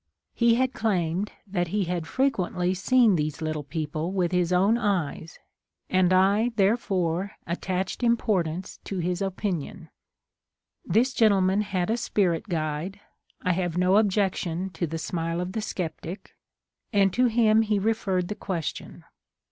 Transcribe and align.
He 0.33 0.55
had 0.55 0.73
claimed 0.73 1.31
that 1.45 1.67
he 1.67 1.83
had 1.83 2.07
frequently 2.07 2.73
seen 2.73 3.15
these 3.17 3.39
little 3.39 3.61
people 3.63 4.11
with 4.11 4.31
his 4.31 4.51
own 4.51 4.75
eyes, 4.79 5.37
and 5.91 6.11
I, 6.11 6.49
therefore, 6.55 7.33
attached 7.45 8.01
importance 8.01 8.79
to 8.85 8.97
his 8.97 9.21
opin 9.21 9.61
ion. 9.61 9.89
This 10.83 11.13
gentleman 11.13 11.61
had 11.61 11.91
a 11.91 11.97
spirit 11.97 12.49
guide 12.49 12.99
(I 13.43 13.51
have 13.51 13.77
no 13.77 13.97
objection 13.97 14.71
to 14.71 14.87
the 14.87 14.97
smile 14.97 15.39
of 15.39 15.51
the 15.51 15.61
sceptic), 15.61 16.33
and 16.91 17.13
to 17.13 17.27
him 17.27 17.61
he 17.61 17.77
referred 17.77 18.27
the 18.27 18.33
question. 18.33 19.03